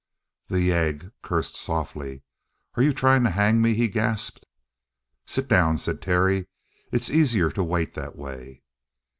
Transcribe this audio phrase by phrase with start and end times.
[0.47, 2.23] The yegg cursed softly.
[2.73, 4.47] "Are you trying to hang me?" he gasped.
[5.27, 6.47] "Sit down," said Terry.
[6.91, 8.63] "It's easier to wait that way."